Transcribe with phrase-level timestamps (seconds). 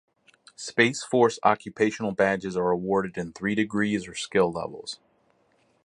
[0.55, 4.99] Space Force occupational badges are awarded in three degrees or skill levels.